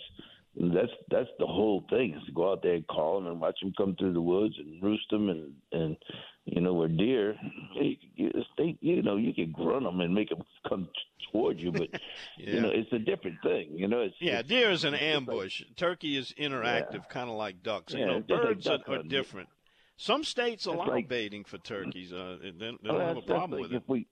[0.59, 3.59] that's that's the whole thing is to go out there and call them and watch
[3.61, 5.97] them come through the woods and roost them and and
[6.45, 7.35] you know where deer
[7.75, 7.99] they,
[8.57, 10.87] they you know you can grunt them and make them come
[11.31, 11.99] toward you but yeah.
[12.55, 15.61] you know it's a different thing you know it's yeah it's, deer is an ambush
[15.61, 17.09] like, turkey is interactive yeah.
[17.09, 17.93] kind of like ducks.
[17.93, 19.49] Yeah, you know birds like are, are, different.
[19.99, 23.73] Some states allow like, baiting for turkeys uh, they, they don't have a problem with
[23.73, 23.77] it.
[23.77, 24.07] if we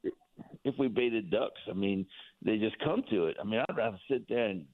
[0.64, 2.06] if we baited ducks i mean
[2.44, 3.38] they just come to it.
[3.42, 4.66] I mean i'd rather sit there and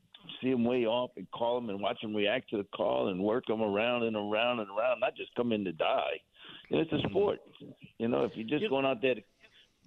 [0.42, 3.22] see them way off and call them and watch them react to the call and
[3.22, 6.20] work them around and around and around, not just come in to die.
[6.70, 7.08] You know, it's a Mm-hmm.
[7.10, 7.40] sport.
[8.00, 9.22] You know, if you're just going out there to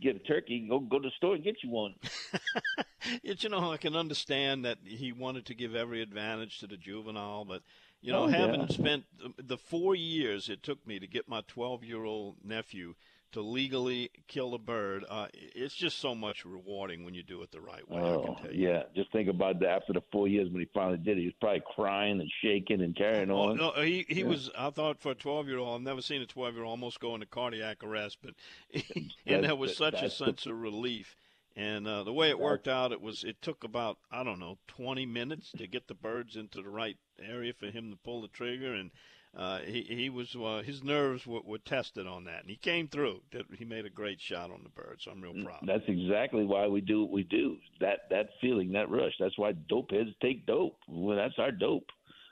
[0.02, 1.94] get a turkey, go go to the store and get you one.
[3.22, 7.44] You know, I can understand that he wanted to give every advantage to the juvenile,
[7.44, 7.62] but
[8.00, 8.66] you know, Oh, having yeah.
[8.68, 12.94] spent the- the four years it took me to get my 12-year-old nephew
[13.34, 17.52] to legally kill a bird, uh, it's just so much rewarding when you do it
[17.52, 17.98] the right way.
[17.98, 18.68] I can Oh, tell you.
[18.68, 18.82] yeah.
[18.96, 19.68] Just think about that.
[19.68, 22.80] After the four years when he finally did it, he was probably crying and shaking
[22.80, 23.56] and carrying Oh, on.
[23.56, 24.26] no, he he Yeah.
[24.26, 24.50] was.
[24.56, 26.98] I thought for a twelve year old, I've never seen a twelve year old almost
[27.00, 28.34] go into cardiac arrest, but
[28.74, 31.16] and That's there was such a the- sense of relief.
[31.56, 34.58] And uh, the way it worked out, it was it took about I don't know
[34.66, 38.28] twenty minutes to get the birds into the right area for him to pull the
[38.28, 38.90] trigger, and
[39.36, 42.86] uh, he he was uh, his nerves were, were tested on that, and he came
[42.86, 43.20] through.
[43.56, 45.64] He made a great shot on the bird, so I'm real proud.
[45.66, 47.56] That's exactly why we do what we do.
[47.80, 49.14] That that feeling, that rush.
[49.18, 50.76] That's why dope heads take dope.
[50.88, 51.90] Well, that's our dope.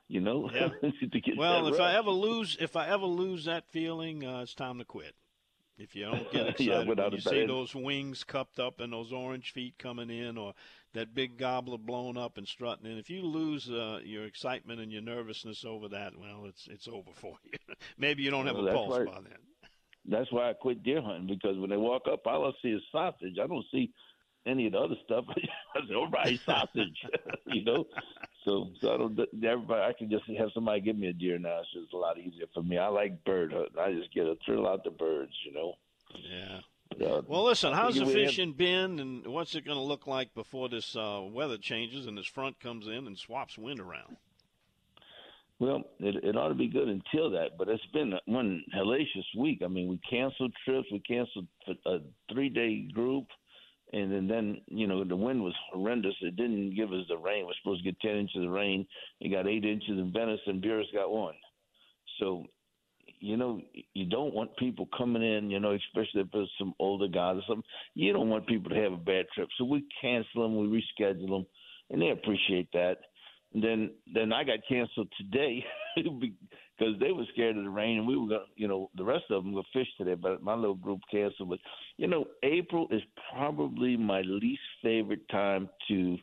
[0.09, 0.69] You know, Yeah.
[1.37, 4.85] Well, if I ever lose, if I ever lose that feeling, uh, it's time to
[4.85, 5.15] quit.
[5.79, 9.13] If you don't get excited Yeah, when you see those wings cupped up and those
[9.13, 10.55] orange feet coming in, or
[10.95, 14.93] that big gobbler blown up and strutting And if you lose uh, your excitement and
[14.93, 17.75] your nervousness over that, well, it's it's over for you.
[17.99, 19.07] Maybe you don't have Well, a pulse right.
[19.07, 19.39] by then.
[20.05, 22.83] That's why I quit deer hunting because when they walk up, all I see is
[22.91, 23.39] sausage.
[23.43, 23.93] I don't see
[24.47, 25.25] any of the other stuff.
[25.31, 26.99] I say, all right, sausage,
[27.47, 27.85] you know.
[28.45, 29.19] So, so I don't.
[29.45, 31.61] Everybody, I can just have somebody give me a deer now.
[31.61, 32.79] It's just a lot easier for me.
[32.79, 33.79] I like bird hunting.
[33.79, 35.75] I just get a thrill out the birds, you know.
[36.29, 36.61] Yeah.
[37.01, 39.83] Uh, Well, listen, how's the figure we have- fishing been, and what's it going to
[39.85, 43.81] look like before this uh, weather changes and this front comes in and swaps wind
[43.81, 44.17] around?
[45.59, 49.63] Well, it, it ought to be good until that, but it's been one hellacious week.
[49.65, 51.47] I mean, we canceled trips, we canceled
[51.87, 51.99] a
[52.33, 53.27] three day group,
[53.93, 56.15] and then, then you know the wind was horrendous.
[56.21, 57.47] It didn't give us the rain.
[57.47, 58.87] We're supposed to get ten inches of rain.
[59.21, 61.35] It got eight inches in Venice, and Buras got one.
[62.19, 62.45] So,
[63.23, 63.61] you know,
[63.95, 65.49] you don't want people coming in.
[65.49, 67.65] You know, especially if it's some older guys or something.
[67.95, 69.49] You don't want people to have a bad trip.
[69.57, 71.47] So we cancel them, we reschedule them,
[71.91, 72.97] and they appreciate that.
[73.55, 75.65] And then then I got canceled today
[75.97, 78.47] because they were scared of the rain, and we were going.
[78.57, 81.51] You know, the rest of them were fish today, but my little group canceled.
[81.51, 81.61] But
[81.99, 86.17] you know, April is probably my least favorite time to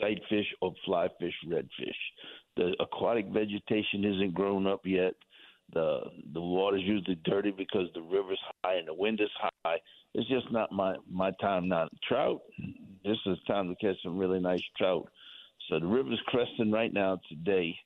[0.00, 1.90] sight fish or fly fish redfish.
[2.56, 5.14] The aquatic vegetation isn't grown up yet.
[5.74, 6.00] The
[6.32, 9.30] the water's usually dirty because the river's high and the wind is
[9.64, 9.78] high.
[10.14, 11.88] It's just not my my time now.
[12.08, 12.40] Trout,
[13.04, 15.08] this is time to catch some really nice trout.
[15.68, 17.76] So the river's cresting right now today,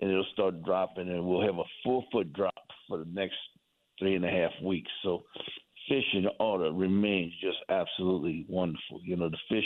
[0.00, 2.54] and it'll start dropping, and we'll have a four foot drop
[2.88, 3.36] for the next
[3.98, 4.90] three and a half weeks.
[5.02, 5.24] So
[5.88, 9.00] fishing ought to remain just absolutely wonderful.
[9.02, 9.64] You know, the fish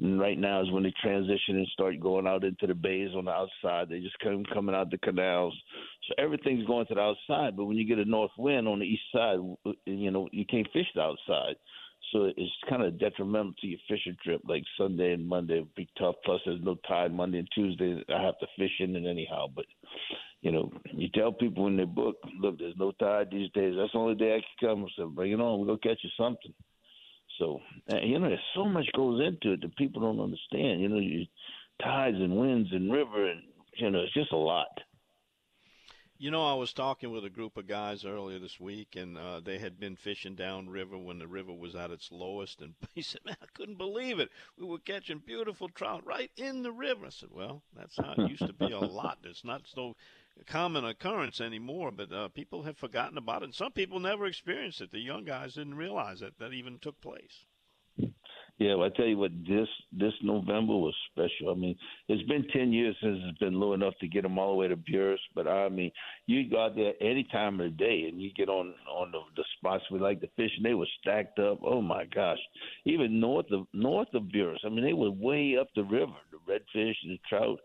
[0.00, 3.30] right now is when they transition and start going out into the bays on the
[3.30, 3.88] outside.
[3.88, 5.56] They just come coming out the canals.
[6.08, 7.56] So everything's going to the outside.
[7.56, 9.38] But when you get a north wind on the east side,
[9.86, 11.56] you know, you can't fish the outside.
[12.12, 14.40] So it's kind of detrimental to your fishing trip.
[14.48, 16.16] Like Sunday and Monday would be tough.
[16.24, 18.02] Plus, there's no tide Monday and Tuesday.
[18.08, 19.46] I have to fish in it anyhow.
[19.54, 19.66] But
[20.42, 23.74] you know, you tell people in they book, look, there's no tide these days.
[23.76, 24.86] That's the only day I can come.
[24.96, 25.58] So bring it on.
[25.58, 26.54] We'll go catch you something.
[27.38, 27.60] So
[28.02, 30.80] you know, there's so much goes into it that people don't understand.
[30.80, 31.26] You know, you,
[31.82, 33.42] tides and winds and river and
[33.76, 34.68] you know, it's just a lot.
[36.18, 39.40] You know, I was talking with a group of guys earlier this week, and uh,
[39.40, 42.60] they had been fishing downriver when the river was at its lowest.
[42.60, 44.28] And he said, "Man, I couldn't believe it.
[44.58, 48.28] We were catching beautiful trout right in the river." I said, "Well, that's how it
[48.28, 49.18] used to be a lot.
[49.24, 49.96] It's not so
[50.46, 53.46] common occurrence anymore, but uh, people have forgotten about it.
[53.46, 54.90] And some people never experienced it.
[54.90, 57.46] The young guys didn't realize that that even took place."
[58.60, 61.50] Yeah, well, I tell you what, this this November was special.
[61.50, 61.74] I mean,
[62.08, 64.68] it's been ten years since it's been low enough to get them all the way
[64.68, 65.90] to Buras, but I mean,
[66.26, 69.20] you go out there any time of the day and you get on on the,
[69.34, 71.60] the spots we like to fish, and they were stacked up.
[71.64, 72.38] Oh my gosh,
[72.84, 74.62] even north of north of Buras.
[74.62, 76.12] I mean, they were way up the river.
[76.30, 77.60] The redfish and the trout.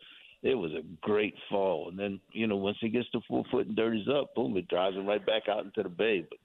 [0.45, 3.67] It was a great fall, and then you know once it gets to four foot
[3.67, 6.25] and dirties up, boom, it drives them right back out into the bay.
[6.29, 6.39] But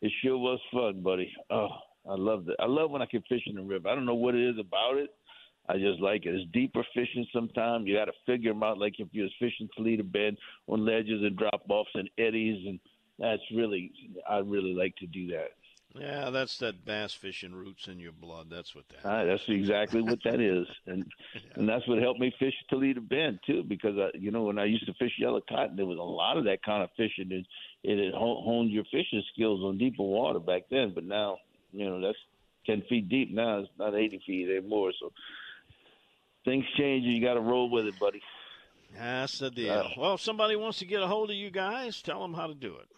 [0.00, 1.32] it sure was fun, buddy.
[1.50, 1.68] Oh.
[2.08, 2.56] I love it.
[2.58, 3.88] I love when I can fish in the river.
[3.88, 5.10] I don't know what it is about it.
[5.68, 6.34] I just like it.
[6.34, 7.86] It's deeper fishing sometimes.
[7.86, 10.36] You got to figure them out, like if you're fishing Toledo Bend
[10.66, 12.80] on ledges and drop offs and eddies, and
[13.18, 13.92] that's really,
[14.28, 15.50] I really like to do that.
[15.94, 18.48] Yeah, that's that bass fishing roots in your blood.
[18.50, 19.06] That's what that.
[19.06, 21.04] Uh, that's exactly what that is, and
[21.54, 23.62] and that's what helped me fish Toledo Bend too.
[23.62, 26.36] Because I, you know, when I used to fish yellow cotton, there was a lot
[26.36, 27.46] of that kind of fishing, and
[27.82, 30.92] it had honed your fishing skills on deeper water back then.
[30.94, 31.38] But now,
[31.72, 32.18] you know, that's
[32.64, 33.58] ten feet deep now.
[33.58, 34.92] It's not eighty feet anymore.
[34.98, 35.12] So
[36.44, 38.22] things change and you got to roll with it, buddy.
[38.98, 39.72] That's the deal.
[39.72, 42.46] Uh, well, if somebody wants to get a hold of you guys, tell them how
[42.46, 42.88] to do it.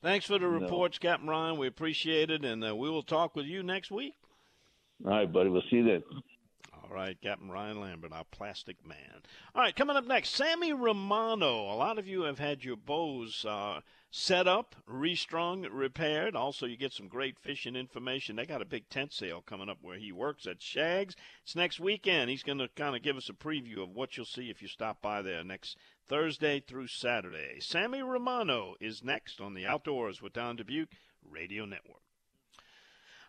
[0.01, 1.09] Thanks for the reports, no.
[1.09, 1.57] Captain Ryan.
[1.57, 4.15] We appreciate it, and uh, we will talk with you next week.
[5.05, 5.49] All right, buddy.
[5.49, 6.03] We'll see you then.
[6.97, 9.21] Right, Captain Ryan Lambert, our plastic man.
[9.53, 11.71] All right, coming up next, Sammy Romano.
[11.71, 16.35] A lot of you have had your bows uh, set up, restrung, repaired.
[16.35, 18.35] Also, you get some great fishing information.
[18.35, 21.15] They got a big tent sale coming up where he works at Shags.
[21.43, 22.31] It's next weekend.
[22.31, 24.67] He's going to kind of give us a preview of what you'll see if you
[24.67, 25.77] stop by there next
[26.07, 27.59] Thursday through Saturday.
[27.59, 30.87] Sammy Romano is next on the Outdoors with Don Dubuc
[31.23, 32.06] Radio Network.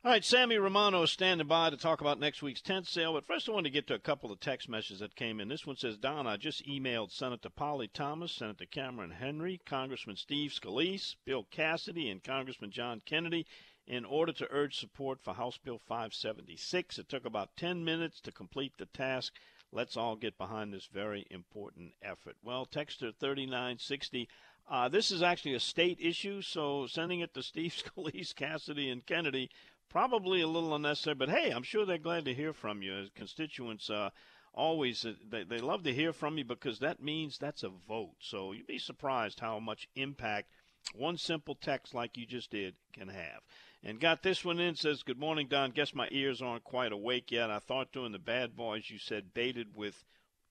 [0.05, 3.14] All right, Sammy Romano is standing by to talk about next week's tent sale.
[3.14, 5.49] But first, I want to get to a couple of text messages that came in.
[5.49, 10.53] This one says, Don, I just emailed Senator Polly Thomas, Senator Cameron Henry, Congressman Steve
[10.53, 13.44] Scalise, Bill Cassidy, and Congressman John Kennedy
[13.88, 17.01] in order to urge support for House Bill 576.
[17.01, 19.32] It took about 10 minutes to complete the task.
[19.72, 22.36] Let's all get behind this very important effort.
[22.44, 24.28] Well, Texter 3960.
[24.70, 29.05] Uh, this is actually a state issue, so sending it to Steve Scalise, Cassidy, and
[29.05, 29.51] Kennedy
[29.89, 32.95] probably a little unnecessary, but hey, I'm sure they're glad to hear from you.
[32.95, 34.11] As constituents uh,
[34.53, 38.16] always uh, they, they love to hear from you because that means that's a vote.
[38.20, 40.51] So you'd be surprised how much impact
[40.95, 43.41] one simple text like you just did can have.
[43.82, 45.70] And got this one in says, "Good morning, Don.
[45.70, 47.51] Guess my ears aren't quite awake yet.
[47.51, 50.05] I thought during the Bad Boys you said baited with."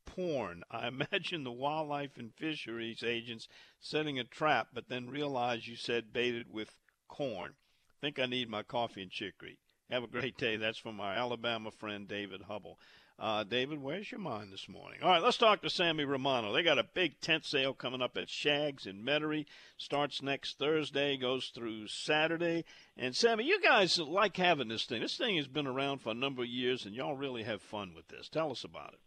[0.06, 0.64] porn.
[0.72, 3.50] I imagine the wildlife and fisheries agents
[3.82, 6.80] setting a trap, but then realized you said baited with
[7.10, 7.56] corn
[8.02, 9.58] think I need my coffee and chicory.
[9.90, 10.58] Have a great day.
[10.58, 12.78] That's from our Alabama friend David Hubble.
[13.20, 15.00] Uh, David, where's your mind this morning?
[15.02, 16.54] All right, let's talk to Sammy Romano.
[16.54, 19.48] They got a big tent sale coming up at Shags in Metairie.
[19.76, 22.64] Starts next Thursday, goes through Saturday.
[22.96, 25.02] And Sammy, you guys like having this thing.
[25.02, 27.94] This thing has been around for a number of years, and y'all really have fun
[27.96, 28.30] with this.
[28.30, 29.00] Tell us about it.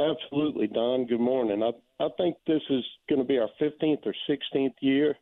[0.00, 1.06] Absolutely, Don.
[1.06, 1.62] Good morning.
[1.62, 1.70] I
[2.02, 5.14] I think this is going to be our 15th or 16th year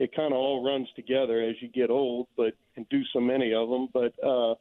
[0.00, 3.52] it kind of all runs together as you get old, but and do so many
[3.52, 3.88] of them.
[3.92, 4.54] But uh,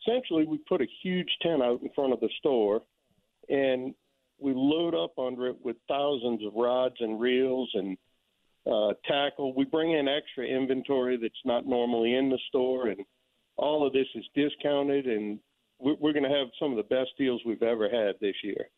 [0.00, 2.82] essentially, we put a huge tent out in front of the store,
[3.48, 3.94] and
[4.38, 7.98] we load up under it with thousands of rods and reels and
[8.64, 9.52] uh, tackle.
[9.54, 13.04] We bring in extra inventory that's not normally in the store, and
[13.56, 15.40] all of this is discounted, and
[15.80, 18.68] we're, we're going to have some of the best deals we've ever had this year.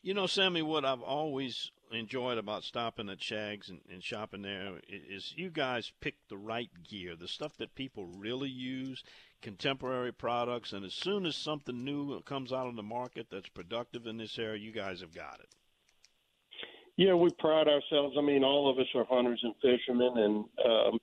[0.00, 4.80] You know, Sammy, what I've always enjoyed about stopping at Shags and, and shopping there
[4.88, 9.02] is you guys pick the right gear, the stuff that people really use,
[9.42, 14.06] contemporary products, and as soon as something new comes out on the market that's productive
[14.06, 15.48] in this area, you guys have got it.
[16.96, 18.16] Yeah, we pride ourselves.
[18.18, 20.98] I mean, all of us are hunters and fishermen, and um,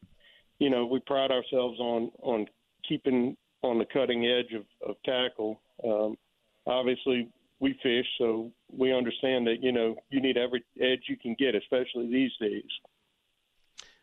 [0.59, 2.47] you know, we pride ourselves on on
[2.87, 5.61] keeping on the cutting edge of, of tackle.
[5.83, 6.17] Um,
[6.65, 7.29] obviously,
[7.63, 11.55] we fish, so we understand that you know you need every edge you can get,
[11.55, 12.69] especially these days.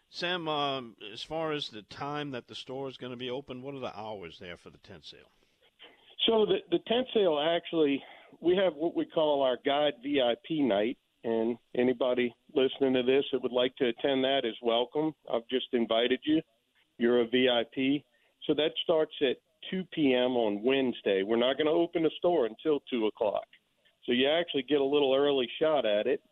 [0.08, 3.62] Sam, um, as far as the time that the store is going to be open,
[3.62, 5.30] what are the hours there for the tent sale?
[6.26, 8.02] So the the tent sale actually,
[8.40, 13.42] we have what we call our guide VIP night, and anybody listening to this that
[13.42, 15.12] would like to attend that is welcome.
[15.32, 16.40] I've just invited you.
[16.96, 18.04] You're a VIP.
[18.46, 19.36] So that starts at
[19.70, 20.36] 2 p.m.
[20.36, 21.22] on Wednesday.
[21.22, 23.44] We're not going to open the store until 2 o'clock.
[24.04, 26.22] So you actually get a little early shot at it.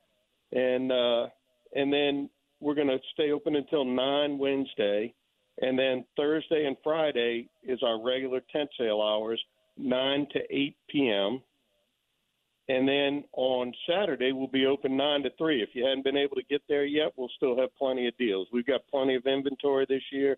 [0.53, 1.29] And, uh,
[1.75, 5.15] and then we're going to stay open until 9 Wednesday.
[5.61, 9.43] And then Thursday and Friday is our regular tent sale hours,
[9.77, 11.43] 9 to 8 p.m.
[12.69, 15.63] And then on Saturday, we'll be open 9 to 3.
[15.63, 18.49] If you hadn't been able to get there yet, we'll still have plenty of deals.
[18.53, 20.33] We've got plenty of inventory this year.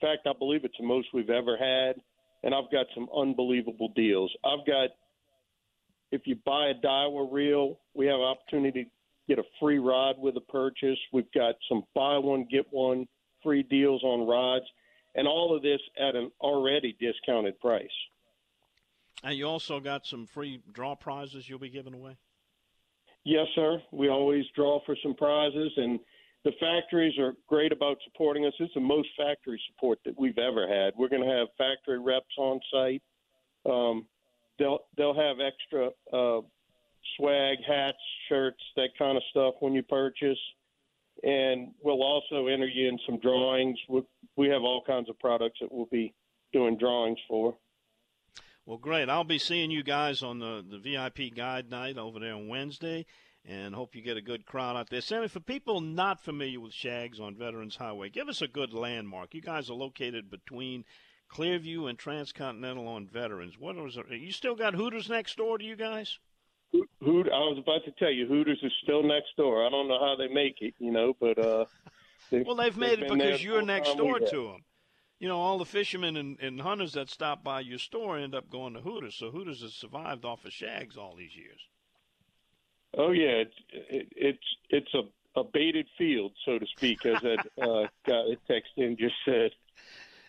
[0.00, 1.96] In fact, I believe it's the most we've ever had
[2.42, 4.32] and I've got some unbelievable deals.
[4.44, 4.90] I've got
[6.10, 8.90] if you buy a Daiwa reel, we have an opportunity to
[9.28, 10.98] get a free rod with a purchase.
[11.12, 13.06] We've got some buy one get one
[13.42, 14.66] free deals on rods,
[15.14, 17.86] and all of this at an already discounted price.
[19.24, 22.18] And you also got some free draw prizes you'll be giving away.
[23.24, 23.80] Yes, sir.
[23.92, 26.00] We always draw for some prizes, and
[26.44, 28.52] the factories are great about supporting us.
[28.58, 30.94] It's the most factory support that we've ever had.
[30.96, 33.02] We're going to have factory reps on site.
[33.64, 34.06] Um,
[34.58, 36.40] they'll they'll have extra uh,
[37.16, 40.38] swag, hats, shirts, that kind of stuff when you purchase,
[41.22, 43.78] and we'll also enter you in some drawings.
[43.88, 44.02] We,
[44.36, 46.12] we have all kinds of products that we'll be
[46.52, 47.56] doing drawings for.
[48.66, 49.08] Well, great.
[49.08, 53.06] I'll be seeing you guys on the, the VIP guide night over there on Wednesday,
[53.44, 55.00] and hope you get a good crowd out there.
[55.00, 59.34] Sammy, for people not familiar with Shags on Veterans Highway, give us a good landmark.
[59.34, 60.84] You guys are located between
[61.30, 63.58] Clearview and Transcontinental on Veterans.
[63.58, 64.06] What was it?
[64.10, 66.18] You still got Hooters next door to you guys?
[66.72, 69.66] Hoot, I was about to tell you, Hooters is still next door.
[69.66, 71.64] I don't know how they make it, you know, but uh,
[72.30, 74.64] they've, well, they've made they've it because you're next door to them
[75.22, 78.50] you know, all the fishermen and, and, hunters that stop by your store end up
[78.50, 79.14] going to Hooters.
[79.14, 81.60] So Hooters has survived off of shags all these years.
[82.96, 87.38] Oh yeah, it's it, it's it's a, a baited field, so to speak, as that
[87.60, 89.52] uh, guy that texted in just said.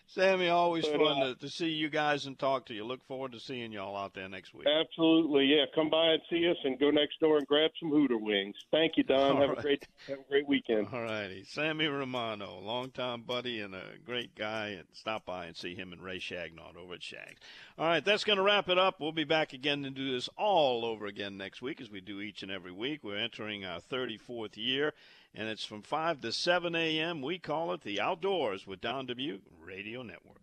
[0.06, 2.84] Sammy, always but, fun uh, to, to see you guys and talk to you.
[2.84, 4.66] Look forward to seeing y'all out there next week.
[4.68, 5.64] Absolutely, yeah.
[5.74, 8.54] Come by and see us, and go next door and grab some Hooter wings.
[8.70, 9.18] Thank you, Don.
[9.36, 9.58] All have right.
[9.58, 10.88] a great have a great weekend.
[10.92, 15.74] All righty, Sammy Romano, longtime buddy and a great guy, and stop by and see
[15.74, 17.40] him and Ray Shagnot over at Shags.
[17.78, 19.00] All right, that's going to wrap it up.
[19.00, 22.20] We'll be back again to do this all over again next week, as we do
[22.20, 23.00] each and every week.
[23.02, 24.92] We're entering our 34th year
[25.34, 27.22] and it's from 5 to 7 a.m.
[27.22, 30.42] We call it the Outdoors with Don Dubuc Radio Network.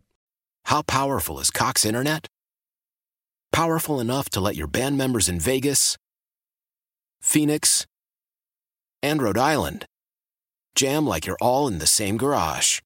[0.66, 2.26] How powerful is Cox Internet?
[3.52, 5.96] Powerful enough to let your band members in Vegas,
[7.20, 7.86] Phoenix,
[9.02, 9.86] and Rhode Island
[10.74, 12.80] jam like you're all in the same garage.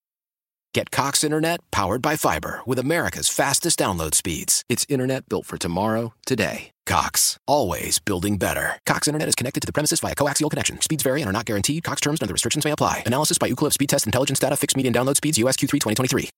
[0.74, 4.62] Get Cox Internet powered by fiber with America's fastest download speeds.
[4.68, 6.70] It's internet built for tomorrow, today.
[6.86, 8.78] Cox, always building better.
[8.86, 10.80] Cox Internet is connected to the premises via coaxial connection.
[10.80, 11.82] Speeds vary and are not guaranteed.
[11.84, 13.02] Cox terms and other restrictions may apply.
[13.06, 14.56] Analysis by Ookla Speed Test Intelligence Data.
[14.56, 15.36] Fixed median download speeds.
[15.36, 16.30] USQ3 2023.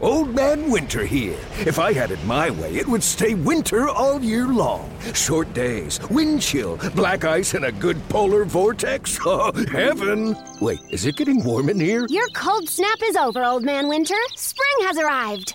[0.00, 1.36] Old Man Winter here.
[1.66, 4.88] If I had it my way, it would stay winter all year long.
[5.12, 9.18] Short days, wind chill, black ice, and a good polar vortex.
[9.26, 10.36] Oh, heaven!
[10.60, 12.06] Wait, is it getting warm in here?
[12.08, 14.14] Your cold snap is over, Old Man Winter.
[14.36, 15.54] Spring has arrived.